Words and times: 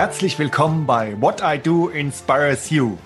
Herzlich 0.00 0.38
willkommen 0.38 0.86
bei 0.86 1.14
What 1.20 1.42
I 1.44 1.58
Do 1.58 1.88
Inspires 1.88 2.70
You, 2.70 2.96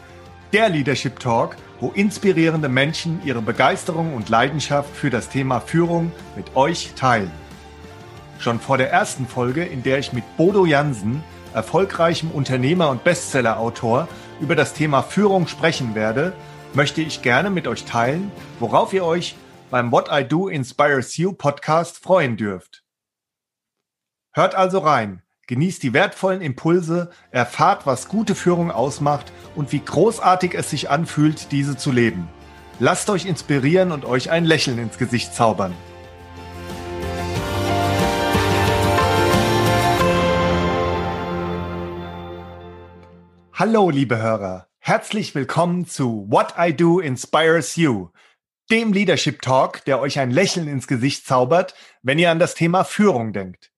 der 0.52 0.68
Leadership 0.68 1.18
Talk, 1.18 1.56
wo 1.80 1.90
inspirierende 1.90 2.68
Menschen 2.68 3.20
ihre 3.24 3.42
Begeisterung 3.42 4.14
und 4.14 4.28
Leidenschaft 4.28 4.94
für 4.94 5.10
das 5.10 5.28
Thema 5.28 5.58
Führung 5.60 6.12
mit 6.36 6.54
euch 6.54 6.92
teilen. 6.94 7.32
Schon 8.38 8.60
vor 8.60 8.78
der 8.78 8.92
ersten 8.92 9.26
Folge, 9.26 9.64
in 9.64 9.82
der 9.82 9.98
ich 9.98 10.12
mit 10.12 10.36
Bodo 10.36 10.66
Jansen, 10.66 11.24
erfolgreichem 11.52 12.30
Unternehmer 12.30 12.90
und 12.90 13.02
Bestsellerautor, 13.02 14.06
über 14.40 14.54
das 14.54 14.72
Thema 14.72 15.02
Führung 15.02 15.48
sprechen 15.48 15.94
werde, 15.94 16.32
möchte 16.74 17.00
ich 17.00 17.22
gerne 17.22 17.50
mit 17.50 17.66
euch 17.66 17.84
teilen, 17.84 18.30
worauf 18.60 18.92
ihr 18.92 19.04
euch 19.04 19.34
beim 19.74 19.90
What 19.90 20.08
I 20.08 20.22
Do 20.22 20.46
Inspires 20.46 21.16
You 21.16 21.32
Podcast 21.32 21.98
freuen 21.98 22.36
dürft. 22.36 22.84
Hört 24.30 24.54
also 24.54 24.78
rein 24.78 25.24
Genießt 25.48 25.82
die 25.82 25.92
wertvollen 25.92 26.42
Impulse, 26.42 27.10
erfahrt, 27.32 27.84
was 27.84 28.06
gute 28.06 28.36
Führung 28.36 28.70
ausmacht 28.70 29.32
und 29.56 29.72
wie 29.72 29.80
großartig 29.80 30.54
es 30.54 30.70
sich 30.70 30.90
anfühlt, 30.90 31.50
diese 31.50 31.76
zu 31.76 31.90
leben. 31.90 32.28
Lasst 32.78 33.10
euch 33.10 33.26
inspirieren 33.26 33.90
und 33.90 34.04
euch 34.04 34.30
ein 34.30 34.44
Lächeln 34.44 34.78
ins 34.78 34.96
Gesicht 34.96 35.34
zaubern. 35.34 35.74
Hallo, 43.52 43.90
liebe 43.90 44.18
Hörer. 44.18 44.68
Herzlich 44.78 45.34
willkommen 45.34 45.86
zu 45.86 46.26
What 46.28 46.54
I 46.58 46.76
Do 46.76 47.00
Inspires 47.00 47.74
You, 47.74 48.10
dem 48.70 48.92
Leadership 48.92 49.42
Talk, 49.42 49.84
der 49.84 50.00
euch 50.00 50.18
ein 50.18 50.30
Lächeln 50.30 50.68
ins 50.68 50.86
Gesicht 50.86 51.26
zaubert, 51.26 51.74
wenn 52.02 52.18
ihr 52.18 52.30
an 52.30 52.38
das 52.38 52.54
Thema 52.54 52.84
Führung 52.84 53.32
denkt. 53.32 53.70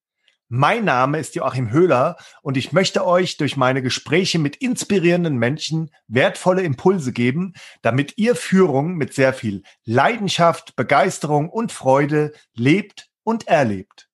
Mein 0.48 0.84
Name 0.84 1.18
ist 1.18 1.34
Joachim 1.34 1.72
Höhler 1.72 2.16
und 2.40 2.56
ich 2.56 2.70
möchte 2.70 3.04
euch 3.04 3.36
durch 3.36 3.56
meine 3.56 3.82
Gespräche 3.82 4.38
mit 4.38 4.54
inspirierenden 4.54 5.36
Menschen 5.38 5.90
wertvolle 6.06 6.62
Impulse 6.62 7.12
geben, 7.12 7.54
damit 7.82 8.16
ihr 8.16 8.36
Führung 8.36 8.94
mit 8.94 9.12
sehr 9.12 9.32
viel 9.32 9.64
Leidenschaft, 9.84 10.76
Begeisterung 10.76 11.50
und 11.50 11.72
Freude 11.72 12.32
lebt 12.54 13.10
und 13.24 13.48
erlebt. 13.48 14.08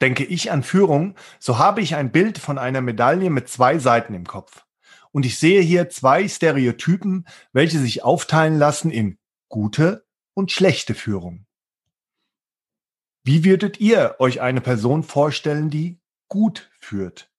Denke 0.00 0.24
ich 0.24 0.50
an 0.50 0.62
Führung, 0.62 1.14
so 1.38 1.58
habe 1.58 1.82
ich 1.82 1.94
ein 1.94 2.10
Bild 2.10 2.38
von 2.38 2.56
einer 2.56 2.80
Medaille 2.80 3.28
mit 3.28 3.50
zwei 3.50 3.78
Seiten 3.78 4.14
im 4.14 4.24
Kopf. 4.24 4.64
Und 5.12 5.26
ich 5.26 5.38
sehe 5.38 5.60
hier 5.60 5.90
zwei 5.90 6.26
Stereotypen, 6.26 7.26
welche 7.52 7.78
sich 7.78 8.02
aufteilen 8.02 8.58
lassen 8.58 8.90
in 8.90 9.18
gute 9.48 10.06
und 10.34 10.52
schlechte 10.52 10.94
Führung. 10.94 11.46
Wie 13.24 13.44
würdet 13.44 13.80
ihr 13.80 14.16
euch 14.18 14.40
eine 14.40 14.60
Person 14.60 15.02
vorstellen, 15.02 15.70
die 15.70 16.00
gut 16.28 16.70
führt? 16.78 17.30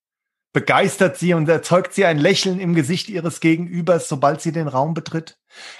Begeistert 0.53 1.17
sie 1.17 1.33
und 1.33 1.47
erzeugt 1.47 1.94
sie 1.94 2.05
ein 2.05 2.17
Lächeln 2.17 2.59
im 2.59 2.73
Gesicht 2.73 3.09
ihres 3.09 3.39
Gegenübers, 3.41 4.09
sobald 4.09 4.41
sie 4.41 4.52
den 4.52 4.67
Raum 4.67 4.94
betritt? 4.94 5.38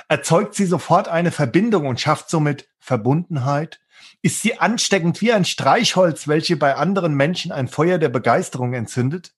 Erzeugt 0.08 0.54
sie 0.56 0.66
sofort 0.66 1.08
eine 1.08 1.32
Verbindung 1.32 1.88
und 1.88 2.00
schafft 2.00 2.30
somit 2.30 2.70
Verbundenheit? 2.80 3.80
Ist 4.22 4.42
sie 4.42 4.60
ansteckend 4.60 5.22
wie 5.22 5.34
ein 5.34 5.46
Streichholz, 5.46 6.28
welche 6.28 6.58
bei 6.58 6.76
anderen 6.76 7.16
Menschen 7.16 7.52
ein 7.52 7.68
Feuer 7.68 7.98
der 7.98 8.10
Begeisterung 8.10 8.74
entzündet? 8.74 9.34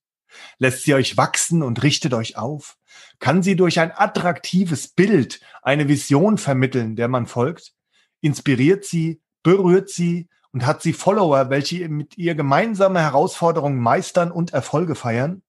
Lässt 0.57 0.83
sie 0.83 0.93
euch 0.93 1.17
wachsen 1.17 1.63
und 1.63 1.83
richtet 1.83 2.13
euch 2.13 2.37
auf? 2.37 2.78
Kann 3.19 3.43
sie 3.43 3.55
durch 3.55 3.79
ein 3.79 3.91
attraktives 3.91 4.87
Bild 4.87 5.41
eine 5.61 5.87
Vision 5.87 6.37
vermitteln, 6.37 6.95
der 6.95 7.07
man 7.07 7.25
folgt? 7.25 7.73
Inspiriert 8.21 8.85
sie, 8.85 9.21
berührt 9.43 9.89
sie, 9.89 10.27
und 10.51 10.65
hat 10.65 10.81
sie 10.81 10.93
Follower, 10.93 11.49
welche 11.49 11.87
mit 11.89 12.17
ihr 12.17 12.35
gemeinsame 12.35 12.99
Herausforderungen 13.01 13.79
meistern 13.79 14.31
und 14.31 14.51
Erfolge 14.51 14.95
feiern? 14.95 15.43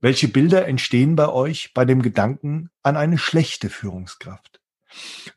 Welche 0.00 0.28
Bilder 0.28 0.66
entstehen 0.68 1.16
bei 1.16 1.28
euch 1.28 1.72
bei 1.74 1.84
dem 1.84 2.02
Gedanken 2.02 2.70
an 2.82 2.96
eine 2.96 3.18
schlechte 3.18 3.70
Führungskraft? 3.70 4.60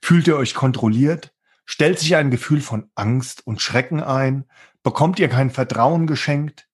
Fühlt 0.01 0.27
ihr 0.27 0.37
euch 0.37 0.53
kontrolliert? 0.53 1.33
Stellt 1.65 1.99
sich 1.99 2.15
ein 2.15 2.31
Gefühl 2.31 2.61
von 2.61 2.91
Angst 2.95 3.45
und 3.45 3.61
Schrecken 3.61 4.01
ein? 4.01 4.45
Bekommt 4.83 5.19
ihr 5.19 5.29
kein 5.29 5.49
Vertrauen 5.49 6.07
geschenkt? 6.07 6.68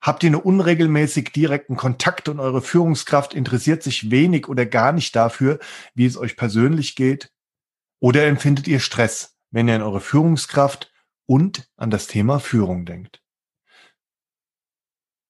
Habt 0.00 0.22
ihr 0.22 0.28
einen 0.28 0.40
unregelmäßig 0.40 1.32
direkten 1.32 1.76
Kontakt 1.76 2.28
und 2.28 2.38
eure 2.38 2.62
Führungskraft 2.62 3.34
interessiert 3.34 3.82
sich 3.82 4.10
wenig 4.10 4.48
oder 4.48 4.64
gar 4.64 4.92
nicht 4.92 5.16
dafür, 5.16 5.58
wie 5.94 6.06
es 6.06 6.16
euch 6.16 6.36
persönlich 6.36 6.94
geht? 6.94 7.32
Oder 8.00 8.26
empfindet 8.26 8.68
ihr 8.68 8.78
Stress, 8.78 9.36
wenn 9.50 9.68
ihr 9.68 9.74
an 9.74 9.82
eure 9.82 10.00
Führungskraft 10.00 10.92
und 11.26 11.68
an 11.76 11.90
das 11.90 12.06
Thema 12.06 12.38
Führung 12.38 12.84
denkt. 12.86 13.22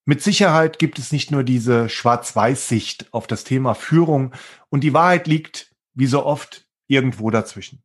Mit 0.04 0.22
Sicherheit 0.22 0.78
gibt 0.78 0.98
es 0.98 1.12
nicht 1.12 1.30
nur 1.30 1.44
diese 1.44 1.88
Schwarz-Weiß-Sicht 1.88 3.12
auf 3.12 3.26
das 3.26 3.44
Thema 3.44 3.74
Führung 3.74 4.34
und 4.70 4.82
die 4.82 4.94
Wahrheit 4.94 5.26
liegt, 5.26 5.74
wie 5.92 6.06
so 6.06 6.24
oft, 6.24 6.66
irgendwo 6.86 7.30
dazwischen. 7.30 7.82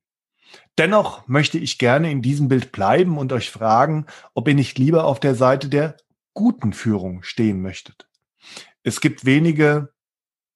Dennoch 0.78 1.28
möchte 1.28 1.58
ich 1.58 1.78
gerne 1.78 2.12
in 2.12 2.22
diesem 2.22 2.48
Bild 2.48 2.72
bleiben 2.72 3.18
und 3.18 3.34
euch 3.34 3.52
fragen, 3.52 4.06
ob 4.34 4.48
ihr 4.48 4.54
nicht 4.54 4.78
lieber 4.78 5.04
auf 5.04 5.20
der 5.20 5.36
Seite 5.36 5.68
der 5.68 5.98
guten 6.34 6.74
Führung 6.74 7.24
stehen 7.24 7.62
möchtet. 7.62 8.08
Es 8.84 9.02
gibt 9.02 9.26
wenige 9.26 9.94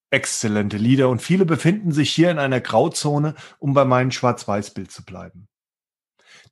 exzellente 0.10 0.78
Lieder 0.78 1.10
und 1.10 1.22
viele 1.22 1.46
befinden 1.46 1.92
sich 1.92 2.12
hier 2.12 2.32
in 2.32 2.40
einer 2.40 2.62
Grauzone, 2.62 3.36
um 3.60 3.74
bei 3.74 3.86
meinem 3.86 4.12
Schwarz-Weiß-Bild 4.12 4.92
zu 4.92 5.04
bleiben. 5.04 5.48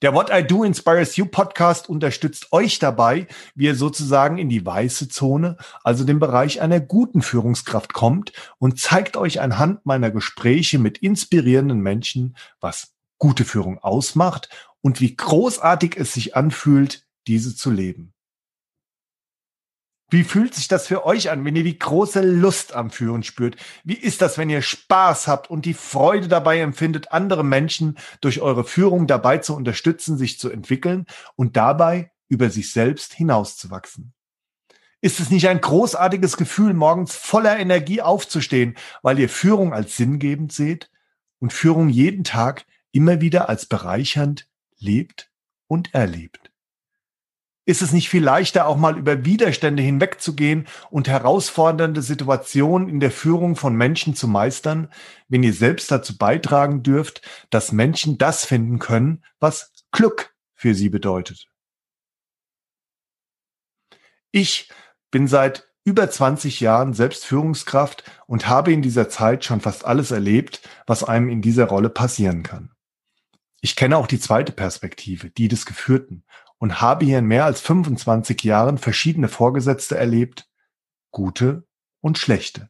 Der 0.01 0.13
What 0.13 0.29
I 0.29 0.45
Do 0.45 0.63
Inspires 0.63 1.15
You 1.15 1.25
Podcast 1.25 1.87
unterstützt 1.87 2.51
euch 2.51 2.79
dabei, 2.79 3.27
wie 3.55 3.65
ihr 3.65 3.75
sozusagen 3.75 4.37
in 4.37 4.49
die 4.49 4.65
weiße 4.65 5.07
Zone, 5.07 5.57
also 5.83 6.03
den 6.03 6.19
Bereich 6.19 6.59
einer 6.59 6.81
guten 6.81 7.21
Führungskraft 7.21 7.93
kommt 7.93 8.33
und 8.57 8.79
zeigt 8.79 9.15
euch 9.15 9.39
anhand 9.39 9.85
meiner 9.85 10.11
Gespräche 10.11 10.79
mit 10.79 10.97
inspirierenden 10.97 11.79
Menschen, 11.79 12.35
was 12.59 12.93
gute 13.17 13.45
Führung 13.45 13.79
ausmacht 13.79 14.49
und 14.81 14.99
wie 14.99 15.15
großartig 15.15 15.95
es 15.95 16.13
sich 16.13 16.35
anfühlt, 16.35 17.07
diese 17.27 17.55
zu 17.55 17.71
leben. 17.71 18.14
Wie 20.15 20.23
fühlt 20.23 20.55
sich 20.55 20.69
das 20.69 20.87
für 20.87 21.05
euch 21.05 21.29
an, 21.29 21.43
wenn 21.43 21.57
ihr 21.57 21.65
die 21.65 21.77
große 21.77 22.21
Lust 22.21 22.73
am 22.73 22.89
Führen 22.89 23.21
spürt? 23.21 23.57
Wie 23.83 23.97
ist 23.97 24.21
das, 24.21 24.37
wenn 24.37 24.49
ihr 24.49 24.61
Spaß 24.61 25.27
habt 25.27 25.49
und 25.49 25.65
die 25.65 25.73
Freude 25.73 26.29
dabei 26.29 26.61
empfindet, 26.61 27.11
andere 27.11 27.43
Menschen 27.43 27.97
durch 28.21 28.39
eure 28.39 28.63
Führung 28.63 29.07
dabei 29.07 29.39
zu 29.39 29.53
unterstützen, 29.53 30.17
sich 30.17 30.39
zu 30.39 30.49
entwickeln 30.49 31.05
und 31.35 31.57
dabei 31.57 32.13
über 32.29 32.49
sich 32.49 32.71
selbst 32.71 33.13
hinauszuwachsen? 33.13 34.13
Ist 35.01 35.19
es 35.19 35.31
nicht 35.31 35.49
ein 35.49 35.59
großartiges 35.59 36.37
Gefühl, 36.37 36.73
morgens 36.73 37.13
voller 37.13 37.59
Energie 37.59 38.01
aufzustehen, 38.01 38.75
weil 39.01 39.19
ihr 39.19 39.27
Führung 39.27 39.73
als 39.73 39.97
sinngebend 39.97 40.53
seht 40.53 40.91
und 41.39 41.51
Führung 41.51 41.89
jeden 41.89 42.23
Tag 42.23 42.65
immer 42.93 43.19
wieder 43.19 43.49
als 43.49 43.65
bereichernd 43.65 44.47
lebt 44.77 45.29
und 45.67 45.93
erlebt? 45.93 46.54
Ist 47.67 47.81
es 47.81 47.93
nicht 47.93 48.09
viel 48.09 48.23
leichter, 48.23 48.67
auch 48.67 48.77
mal 48.77 48.95
über 48.95 49.25
Widerstände 49.25 49.81
hinwegzugehen 49.81 50.67
und 50.91 51.07
herausfordernde 51.07 52.03
Situationen 52.03 52.87
in 52.87 52.99
der 52.99 53.09
Führung 53.09 53.55
von 53.55 53.75
Menschen 53.75 54.15
zu 54.15 54.27
meistern, 54.27 54.89
wenn 55.29 55.41
ihr 55.41 55.53
selbst 55.53 55.89
dazu 55.89 56.15
beitragen 56.15 56.83
dürft, 56.83 57.21
dass 57.49 57.71
Menschen 57.71 58.19
das 58.19 58.45
finden 58.45 58.77
können, 58.77 59.23
was 59.39 59.73
Glück 59.91 60.35
für 60.53 60.75
sie 60.75 60.89
bedeutet? 60.89 61.47
Ich 64.31 64.69
bin 65.09 65.27
seit 65.27 65.67
über 65.85 66.09
20 66.09 66.59
Jahren 66.59 66.93
selbst 66.93 67.25
Führungskraft 67.25 68.03
und 68.27 68.47
habe 68.47 68.73
in 68.73 68.81
dieser 68.81 69.09
Zeit 69.09 69.45
schon 69.45 69.61
fast 69.61 69.85
alles 69.85 70.11
erlebt, 70.11 70.61
was 70.85 71.03
einem 71.03 71.29
in 71.29 71.41
dieser 71.41 71.65
Rolle 71.65 71.89
passieren 71.89 72.43
kann. 72.43 72.71
Ich 73.61 73.75
kenne 73.75 73.97
auch 73.97 74.07
die 74.07 74.19
zweite 74.19 74.51
Perspektive, 74.51 75.31
die 75.31 75.47
des 75.47 75.65
Geführten 75.65 76.23
und 76.57 76.81
habe 76.81 77.05
hier 77.05 77.19
in 77.19 77.25
mehr 77.25 77.45
als 77.45 77.61
25 77.61 78.43
Jahren 78.43 78.77
verschiedene 78.77 79.27
Vorgesetzte 79.27 79.97
erlebt, 79.97 80.49
gute 81.11 81.67
und 82.01 82.17
schlechte. 82.17 82.69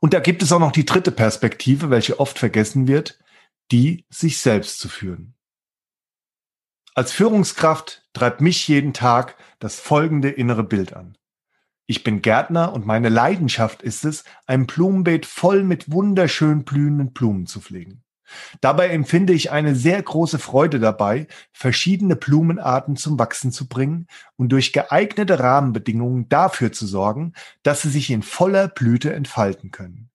Und 0.00 0.12
da 0.12 0.20
gibt 0.20 0.42
es 0.42 0.52
auch 0.52 0.58
noch 0.58 0.72
die 0.72 0.84
dritte 0.84 1.10
Perspektive, 1.10 1.90
welche 1.90 2.20
oft 2.20 2.38
vergessen 2.38 2.86
wird, 2.86 3.18
die 3.72 4.04
sich 4.10 4.38
selbst 4.38 4.78
zu 4.78 4.88
führen. 4.88 5.34
Als 6.94 7.10
Führungskraft 7.10 8.06
treibt 8.12 8.40
mich 8.40 8.68
jeden 8.68 8.92
Tag 8.92 9.36
das 9.58 9.80
folgende 9.80 10.30
innere 10.30 10.62
Bild 10.62 10.92
an. 10.92 11.18
Ich 11.86 12.04
bin 12.04 12.22
Gärtner 12.22 12.72
und 12.72 12.86
meine 12.86 13.08
Leidenschaft 13.08 13.82
ist 13.82 14.04
es, 14.04 14.24
ein 14.46 14.66
Blumenbeet 14.66 15.26
voll 15.26 15.64
mit 15.64 15.90
wunderschön 15.90 16.64
blühenden 16.64 17.12
Blumen 17.12 17.46
zu 17.46 17.60
pflegen. 17.60 18.03
Dabei 18.60 18.88
empfinde 18.88 19.32
ich 19.32 19.50
eine 19.50 19.74
sehr 19.74 20.02
große 20.02 20.38
Freude 20.38 20.80
dabei, 20.80 21.26
verschiedene 21.52 22.16
Blumenarten 22.16 22.96
zum 22.96 23.18
Wachsen 23.18 23.52
zu 23.52 23.68
bringen 23.68 24.06
und 24.36 24.50
durch 24.50 24.72
geeignete 24.72 25.38
Rahmenbedingungen 25.40 26.28
dafür 26.28 26.72
zu 26.72 26.86
sorgen, 26.86 27.32
dass 27.62 27.82
sie 27.82 27.90
sich 27.90 28.10
in 28.10 28.22
voller 28.22 28.68
Blüte 28.68 29.12
entfalten 29.12 29.70
können. 29.70 30.10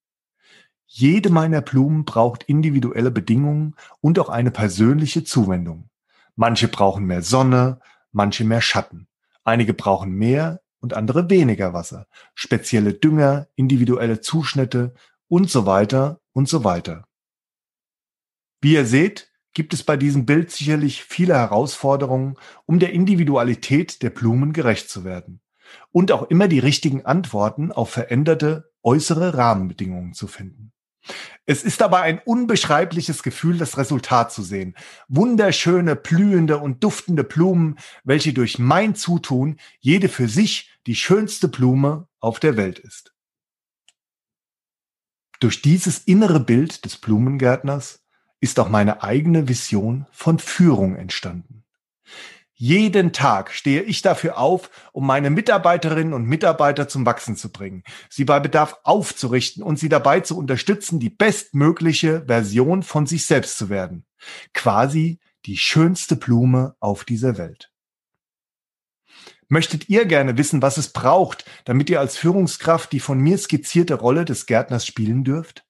Jede 0.85 1.29
meiner 1.29 1.61
Blumen 1.61 2.03
braucht 2.03 2.43
individuelle 2.43 3.11
Bedingungen 3.11 3.75
und 4.01 4.17
auch 4.17 4.29
eine 4.29 4.49
persönliche 4.49 5.23
Zuwendung. 5.23 5.89
Manche 6.35 6.67
brauchen 6.67 7.05
mehr 7.05 7.21
Sonne, 7.21 7.79
manche 8.11 8.43
mehr 8.43 8.61
Schatten. 8.61 9.07
Einige 9.43 9.73
brauchen 9.73 10.11
mehr 10.11 10.61
und 10.79 10.93
andere 10.93 11.29
weniger 11.29 11.73
Wasser. 11.73 12.07
Spezielle 12.33 12.93
Dünger, 12.93 13.47
individuelle 13.55 14.21
Zuschnitte 14.21 14.93
und 15.27 15.49
so 15.49 15.65
weiter 15.65 16.21
und 16.33 16.49
so 16.49 16.63
weiter. 16.63 17.05
Wie 18.61 18.73
ihr 18.73 18.85
seht, 18.85 19.31
gibt 19.53 19.73
es 19.73 19.83
bei 19.83 19.97
diesem 19.97 20.25
Bild 20.25 20.51
sicherlich 20.51 21.03
viele 21.03 21.35
Herausforderungen, 21.35 22.37
um 22.65 22.79
der 22.79 22.93
Individualität 22.93 24.01
der 24.03 24.09
Blumen 24.09 24.53
gerecht 24.53 24.89
zu 24.89 25.03
werden 25.03 25.41
und 25.91 26.11
auch 26.11 26.23
immer 26.23 26.47
die 26.47 26.59
richtigen 26.59 27.05
Antworten 27.05 27.71
auf 27.71 27.89
veränderte 27.89 28.71
äußere 28.83 29.35
Rahmenbedingungen 29.35 30.13
zu 30.13 30.27
finden. 30.27 30.71
Es 31.45 31.63
ist 31.63 31.81
aber 31.81 32.01
ein 32.01 32.19
unbeschreibliches 32.19 33.23
Gefühl, 33.23 33.57
das 33.57 33.77
Resultat 33.77 34.31
zu 34.31 34.43
sehen. 34.43 34.75
Wunderschöne, 35.07 35.95
blühende 35.95 36.59
und 36.59 36.83
duftende 36.83 37.23
Blumen, 37.23 37.79
welche 38.03 38.33
durch 38.33 38.59
mein 38.59 38.95
Zutun 38.95 39.59
jede 39.79 40.09
für 40.09 40.27
sich 40.27 40.71
die 40.85 40.95
schönste 40.95 41.47
Blume 41.47 42.07
auf 42.19 42.39
der 42.39 42.57
Welt 42.57 42.79
ist. 42.79 43.13
Durch 45.39 45.61
dieses 45.61 45.99
innere 45.99 46.41
Bild 46.41 46.85
des 46.85 46.97
Blumengärtners 46.97 48.03
ist 48.41 48.59
auch 48.59 48.69
meine 48.69 49.03
eigene 49.03 49.47
Vision 49.47 50.05
von 50.11 50.39
Führung 50.39 50.95
entstanden. 50.95 51.63
Jeden 52.61 53.13
Tag 53.13 53.53
stehe 53.53 53.83
ich 53.83 54.01
dafür 54.01 54.37
auf, 54.37 54.69
um 54.91 55.07
meine 55.07 55.29
Mitarbeiterinnen 55.29 56.13
und 56.13 56.25
Mitarbeiter 56.25 56.89
zum 56.89 57.05
Wachsen 57.05 57.37
zu 57.37 57.53
bringen, 57.53 57.83
sie 58.09 58.25
bei 58.25 58.41
Bedarf 58.41 58.79
aufzurichten 58.83 59.63
und 59.63 59.79
sie 59.79 59.87
dabei 59.87 60.19
zu 60.19 60.37
unterstützen, 60.37 60.99
die 60.99 61.09
bestmögliche 61.09 62.25
Version 62.27 62.83
von 62.83 63.07
sich 63.07 63.25
selbst 63.25 63.57
zu 63.57 63.69
werden. 63.69 64.05
Quasi 64.53 65.21
die 65.45 65.55
schönste 65.55 66.17
Blume 66.17 66.75
auf 66.81 67.05
dieser 67.05 67.37
Welt. 67.37 67.71
Möchtet 69.47 69.87
ihr 69.87 70.05
gerne 70.05 70.37
wissen, 70.37 70.61
was 70.61 70.77
es 70.77 70.89
braucht, 70.89 71.45
damit 71.63 71.89
ihr 71.89 72.01
als 72.01 72.17
Führungskraft 72.17 72.91
die 72.91 72.99
von 72.99 73.19
mir 73.19 73.37
skizzierte 73.37 73.95
Rolle 73.95 74.25
des 74.25 74.47
Gärtners 74.47 74.85
spielen 74.85 75.23
dürft? 75.23 75.65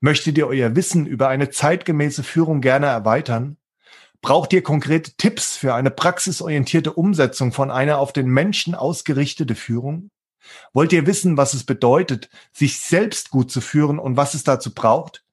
Möchtet 0.00 0.38
ihr 0.38 0.46
euer 0.46 0.74
Wissen 0.76 1.06
über 1.06 1.28
eine 1.28 1.50
zeitgemäße 1.50 2.22
Führung 2.22 2.60
gerne 2.60 2.86
erweitern? 2.86 3.56
Braucht 4.20 4.52
ihr 4.52 4.62
konkrete 4.62 5.12
Tipps 5.16 5.56
für 5.56 5.74
eine 5.74 5.90
praxisorientierte 5.90 6.92
Umsetzung 6.92 7.52
von 7.52 7.70
einer 7.70 7.98
auf 7.98 8.12
den 8.12 8.26
Menschen 8.26 8.74
ausgerichtete 8.74 9.54
Führung? 9.54 10.10
Wollt 10.72 10.92
ihr 10.92 11.06
wissen, 11.06 11.36
was 11.36 11.54
es 11.54 11.64
bedeutet, 11.64 12.28
sich 12.52 12.80
selbst 12.80 13.30
gut 13.30 13.50
zu 13.50 13.60
führen 13.60 13.98
und 13.98 14.16
was 14.16 14.34
es 14.34 14.44
dazu 14.44 14.74
braucht? 14.74 15.24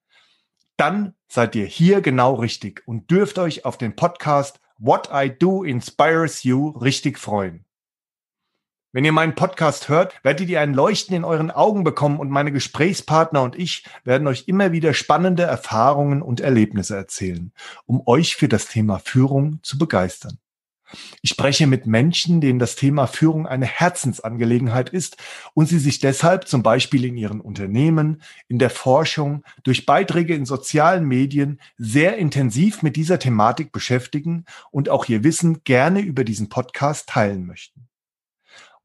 Dann 0.77 1.15
seid 1.27 1.55
ihr 1.55 1.65
hier 1.65 2.01
genau 2.01 2.35
richtig 2.35 2.83
und 2.85 3.09
dürft 3.09 3.39
euch 3.39 3.65
auf 3.65 3.77
den 3.77 3.95
Podcast 3.95 4.59
What 4.77 5.09
I 5.13 5.29
Do 5.29 5.63
Inspires 5.63 6.43
You 6.43 6.69
richtig 6.69 7.17
freuen. 7.17 7.64
Wenn 8.95 9.03
ihr 9.03 9.11
meinen 9.11 9.35
Podcast 9.35 9.89
hört, 9.89 10.17
werdet 10.23 10.47
ihr 10.47 10.61
ein 10.61 10.73
Leuchten 10.73 11.17
in 11.17 11.25
euren 11.25 11.51
Augen 11.51 11.83
bekommen 11.83 12.17
und 12.17 12.29
meine 12.29 12.53
Gesprächspartner 12.53 13.41
und 13.43 13.59
ich 13.59 13.83
werden 14.05 14.25
euch 14.25 14.45
immer 14.47 14.71
wieder 14.71 14.93
spannende 14.93 15.43
Erfahrungen 15.43 16.21
und 16.21 16.39
Erlebnisse 16.39 16.95
erzählen, 16.95 17.51
um 17.85 18.03
euch 18.05 18.37
für 18.37 18.47
das 18.47 18.69
Thema 18.69 18.99
Führung 18.99 19.59
zu 19.63 19.77
begeistern. 19.77 20.37
Ich 21.21 21.31
spreche 21.31 21.67
mit 21.67 21.87
Menschen, 21.87 22.39
denen 22.39 22.57
das 22.57 22.77
Thema 22.77 23.05
Führung 23.05 23.47
eine 23.47 23.65
Herzensangelegenheit 23.65 24.91
ist 24.91 25.17
und 25.53 25.67
sie 25.67 25.79
sich 25.79 25.99
deshalb 25.99 26.47
zum 26.47 26.63
Beispiel 26.63 27.03
in 27.03 27.17
ihren 27.17 27.41
Unternehmen, 27.41 28.21
in 28.47 28.59
der 28.59 28.69
Forschung, 28.69 29.43
durch 29.65 29.85
Beiträge 29.85 30.35
in 30.35 30.45
sozialen 30.45 31.03
Medien 31.03 31.59
sehr 31.77 32.15
intensiv 32.15 32.81
mit 32.81 32.95
dieser 32.95 33.19
Thematik 33.19 33.73
beschäftigen 33.73 34.45
und 34.71 34.87
auch 34.87 35.09
ihr 35.09 35.25
Wissen 35.25 35.65
gerne 35.65 35.99
über 35.99 36.23
diesen 36.23 36.47
Podcast 36.47 37.09
teilen 37.09 37.45
möchten. 37.45 37.89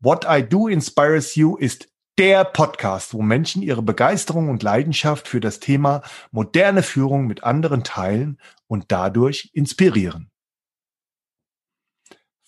What 0.02 0.24
I 0.26 0.42
Do 0.42 0.66
Inspires 0.66 1.34
You 1.34 1.56
ist 1.56 1.92
der 2.16 2.44
Podcast, 2.44 3.12
wo 3.12 3.20
Menschen 3.20 3.60
ihre 3.60 3.82
Begeisterung 3.82 4.48
und 4.48 4.62
Leidenschaft 4.62 5.28
für 5.28 5.40
das 5.40 5.60
Thema 5.60 6.00
moderne 6.30 6.82
Führung 6.82 7.26
mit 7.26 7.44
anderen 7.44 7.84
teilen 7.84 8.40
und 8.66 8.86
dadurch 8.92 9.50
inspirieren. 9.52 10.30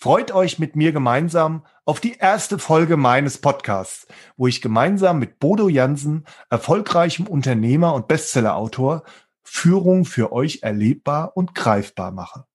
Freut 0.00 0.32
euch 0.32 0.58
mit 0.58 0.76
mir 0.76 0.92
gemeinsam 0.92 1.66
auf 1.84 2.00
die 2.00 2.14
erste 2.14 2.58
Folge 2.58 2.96
meines 2.96 3.36
Podcasts, 3.36 4.06
wo 4.38 4.46
ich 4.46 4.62
gemeinsam 4.62 5.18
mit 5.18 5.38
Bodo 5.38 5.68
Jansen, 5.68 6.24
erfolgreichem 6.48 7.26
Unternehmer 7.26 7.92
und 7.92 8.08
Bestsellerautor, 8.08 9.02
Führung 9.42 10.06
für 10.06 10.32
euch 10.32 10.60
erlebbar 10.62 11.36
und 11.36 11.54
greifbar 11.54 12.12
mache. 12.12 12.46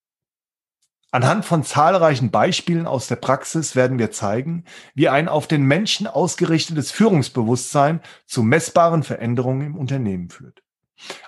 Anhand 1.12 1.46
von 1.46 1.64
zahlreichen 1.64 2.32
Beispielen 2.32 2.86
aus 2.86 3.08
der 3.08 3.16
Praxis 3.16 3.76
werden 3.76 3.98
wir 3.98 4.12
zeigen, 4.12 4.66
wie 4.94 5.08
ein 5.08 5.30
auf 5.30 5.48
den 5.48 5.64
Menschen 5.64 6.06
ausgerichtetes 6.06 6.92
Führungsbewusstsein 6.92 8.02
zu 8.26 8.44
messbaren 8.44 9.04
Veränderungen 9.04 9.68
im 9.68 9.78
Unternehmen 9.78 10.30
führt. 10.30 10.64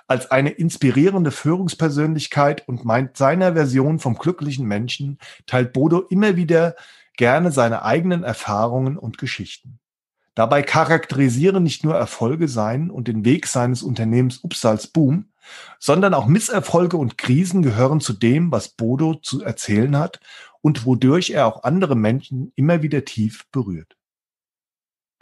Als 0.06 0.30
eine 0.30 0.50
inspirierende 0.50 1.30
Führungspersönlichkeit 1.30 2.68
und 2.68 2.84
meint 2.84 3.16
seiner 3.16 3.54
Version 3.54 4.00
vom 4.00 4.16
glücklichen 4.16 4.66
Menschen 4.66 5.18
teilt 5.46 5.72
Bodo 5.72 6.00
immer 6.00 6.36
wieder 6.36 6.74
gerne 7.16 7.50
seine 7.50 7.82
eigenen 7.82 8.22
Erfahrungen 8.22 8.98
und 8.98 9.16
Geschichten. 9.16 9.78
Dabei 10.34 10.62
charakterisieren 10.62 11.62
nicht 11.62 11.84
nur 11.84 11.94
Erfolge 11.94 12.48
sein 12.48 12.90
und 12.90 13.08
den 13.08 13.24
Weg 13.24 13.46
seines 13.46 13.82
Unternehmens 13.82 14.38
Upsals 14.38 14.88
Boom, 14.88 15.29
sondern 15.78 16.14
auch 16.14 16.26
Misserfolge 16.26 16.96
und 16.96 17.18
Krisen 17.18 17.62
gehören 17.62 18.00
zu 18.00 18.12
dem, 18.12 18.52
was 18.52 18.68
Bodo 18.68 19.14
zu 19.14 19.42
erzählen 19.42 19.96
hat 19.96 20.20
und 20.60 20.84
wodurch 20.84 21.30
er 21.30 21.46
auch 21.46 21.64
andere 21.64 21.96
Menschen 21.96 22.52
immer 22.56 22.82
wieder 22.82 23.04
tief 23.04 23.46
berührt. 23.50 23.96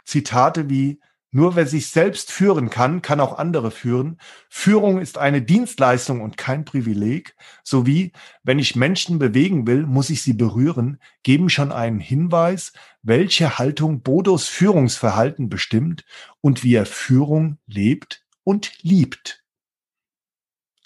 Zitate 0.05 0.69
wie 0.69 0.99
nur 1.31 1.55
wer 1.55 1.67
sich 1.67 1.87
selbst 1.87 2.31
führen 2.31 2.71
kann, 2.71 3.03
kann 3.03 3.19
auch 3.19 3.37
andere 3.37 3.69
führen. 3.69 4.17
Führung 4.49 4.99
ist 4.99 5.19
eine 5.19 5.43
Dienstleistung 5.43 6.21
und 6.21 6.37
kein 6.37 6.65
Privileg, 6.65 7.35
sowie 7.63 8.13
wenn 8.41 8.57
ich 8.57 8.75
Menschen 8.75 9.19
bewegen 9.19 9.67
will, 9.67 9.85
muss 9.85 10.09
ich 10.09 10.23
sie 10.23 10.33
berühren, 10.33 10.99
geben 11.21 11.49
schon 11.49 11.71
einen 11.71 11.99
Hinweis, 11.99 12.73
welche 13.03 13.59
Haltung 13.59 14.01
Bodos 14.01 14.47
Führungsverhalten 14.47 15.49
bestimmt 15.49 16.03
und 16.41 16.63
wie 16.63 16.73
er 16.73 16.87
Führung 16.87 17.59
lebt 17.67 18.25
und 18.43 18.73
liebt. 18.81 19.38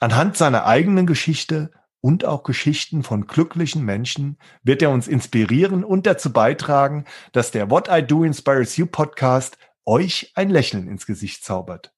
Anhand 0.03 0.35
seiner 0.35 0.65
eigenen 0.65 1.07
Geschichte 1.07 1.71
und 2.01 2.25
auch 2.25 2.43
Geschichten 2.43 3.03
von 3.03 3.25
glücklichen 3.25 3.85
Menschen 3.85 4.37
wird 4.61 4.81
er 4.81 4.89
uns 4.89 5.07
inspirieren 5.07 5.85
und 5.85 6.05
dazu 6.05 6.33
beitragen, 6.33 7.05
dass 7.31 7.51
der 7.51 7.71
What 7.71 7.87
I 7.89 8.05
Do 8.05 8.25
Inspires 8.25 8.75
You 8.75 8.85
Podcast 8.85 9.57
euch 9.85 10.33
ein 10.35 10.49
Lächeln 10.49 10.89
ins 10.89 11.05
Gesicht 11.05 11.45
zaubert. 11.45 11.93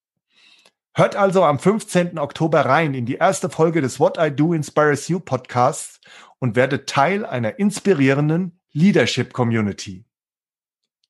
Hört 0.94 1.16
also 1.16 1.44
am 1.44 1.58
15. 1.58 2.20
Oktober 2.20 2.64
rein 2.64 2.94
in 2.94 3.08
die 3.08 3.16
erste 3.16 3.50
Folge 3.50 3.82
des 3.82 4.00
What 4.00 4.20
I 4.20 4.30
Do 4.30 4.54
Inspires 4.54 5.08
You 5.08 5.20
Podcasts 5.20 6.00
und 6.38 6.56
werdet 6.56 6.88
Teil 6.88 7.26
einer 7.26 7.58
inspirierenden 7.58 8.62
Leadership 8.72 9.34
Community. 9.34 10.06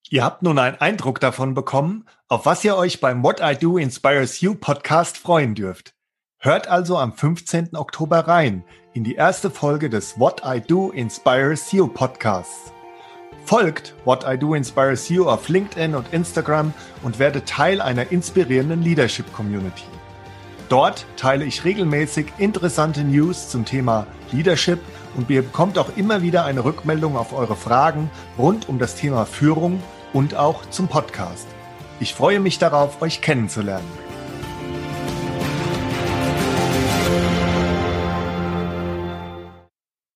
Ihr 0.10 0.24
habt 0.24 0.44
nun 0.44 0.58
einen 0.60 0.78
Eindruck 0.78 1.20
davon 1.20 1.56
bekommen, 1.56 2.06
auf 2.30 2.46
was 2.46 2.64
ihr 2.64 2.78
euch 2.78 3.02
beim 3.02 3.22
What 3.22 3.42
I 3.44 3.58
Do 3.58 3.78
Inspires 3.78 4.40
You 4.40 4.56
Podcast 4.56 5.18
freuen 5.18 5.56
dürft. 5.56 5.95
Hört 6.46 6.68
also 6.68 7.00
am 7.00 7.12
15. 7.12 7.76
Oktober 7.76 8.20
rein 8.28 8.64
in 8.94 9.04
die 9.04 9.16
erste 9.16 9.50
Folge 9.50 9.90
des 9.90 10.20
What 10.20 10.44
I 10.46 10.62
Do 10.62 10.92
Inspires 10.92 11.72
You 11.72 11.88
Podcasts. 11.88 12.72
Folgt 13.46 13.96
What 14.06 14.24
I 14.30 14.38
Do 14.38 14.54
Inspires 14.54 15.10
You 15.10 15.28
auf 15.28 15.50
LinkedIn 15.50 15.96
und 15.96 16.14
Instagram 16.14 16.72
und 17.02 17.18
werde 17.18 17.44
Teil 17.46 17.82
einer 17.82 18.12
inspirierenden 18.12 18.84
Leadership 18.84 19.34
Community. 19.34 19.86
Dort 20.70 21.08
teile 21.18 21.46
ich 21.46 21.66
regelmäßig 21.66 22.28
interessante 22.38 23.04
News 23.04 23.50
zum 23.50 23.66
Thema 23.66 24.06
Leadership 24.32 24.82
und 25.18 25.28
ihr 25.32 25.42
bekommt 25.42 25.80
auch 25.80 25.98
immer 25.98 26.22
wieder 26.22 26.46
eine 26.46 26.64
Rückmeldung 26.64 27.18
auf 27.18 27.34
eure 27.34 27.56
Fragen 27.56 28.12
rund 28.38 28.70
um 28.70 28.78
das 28.78 28.94
Thema 28.94 29.26
Führung 29.26 29.82
und 30.14 30.36
auch 30.36 30.64
zum 30.70 30.90
Podcast. 30.90 31.48
Ich 32.00 32.14
freue 32.14 32.40
mich 32.40 32.60
darauf, 32.60 33.02
euch 33.02 33.22
kennenzulernen. 33.22 34.05